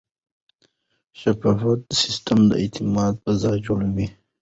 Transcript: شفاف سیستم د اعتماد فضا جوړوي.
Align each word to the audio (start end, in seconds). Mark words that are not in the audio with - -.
شفاف 1.19 1.61
سیستم 2.01 2.39
د 2.49 2.51
اعتماد 2.61 3.13
فضا 3.23 3.51
جوړوي. 3.65 4.07